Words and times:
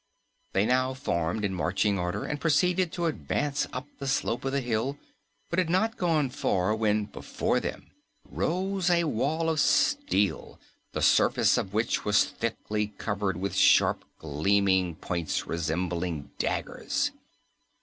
They 0.53 0.65
now 0.65 0.95
formed 0.95 1.45
in 1.45 1.53
marching 1.53 1.99
order 1.99 2.25
and 2.25 2.41
proceeded 2.41 2.91
to 2.93 3.05
advance 3.05 3.67
up 3.71 3.85
the 3.99 4.07
slope 4.07 4.43
of 4.45 4.51
the 4.51 4.59
hill, 4.59 4.97
but 5.51 5.59
had 5.59 5.69
not 5.69 5.95
gone 5.95 6.31
far 6.31 6.73
when 6.75 7.05
before 7.05 7.59
them 7.59 7.91
rose 8.27 8.89
a 8.89 9.03
wall 9.03 9.47
of 9.47 9.59
steel, 9.59 10.59
the 10.93 11.03
surface 11.03 11.55
of 11.55 11.75
which 11.75 12.03
was 12.03 12.23
thickly 12.25 12.87
covered 12.97 13.37
with 13.37 13.53
sharp, 13.53 14.03
gleaming 14.17 14.95
points 14.95 15.45
resembling 15.45 16.31
daggers. 16.39 17.11